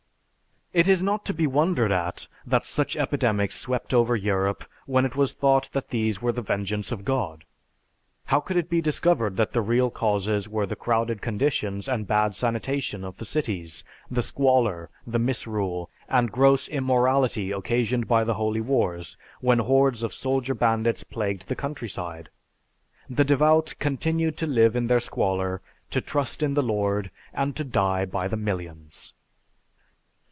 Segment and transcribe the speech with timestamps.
[0.73, 5.17] It is not to be wondered at that such epidemics swept over Europe when it
[5.17, 7.43] was taught that these were the vengeance of God.
[8.27, 12.37] How could it be discovered that the real causes were the crowded conditions and bad
[12.37, 18.61] sanitation of the cities, the squalor, the misrule, and gross immorality occasioned by the Holy
[18.61, 22.29] Wars, when hordes of soldier bandits plagued the countryside?
[23.09, 25.59] The devout continued to live in their squalor,
[25.89, 29.11] to trust in the Lord, and to die by the millions.